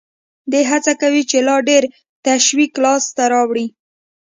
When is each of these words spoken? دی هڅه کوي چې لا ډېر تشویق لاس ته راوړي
دی 0.51 0.61
هڅه 0.71 0.93
کوي 1.01 1.23
چې 1.29 1.37
لا 1.47 1.55
ډېر 1.69 1.83
تشویق 2.25 2.73
لاس 2.83 3.03
ته 3.15 3.23
راوړي 3.33 3.67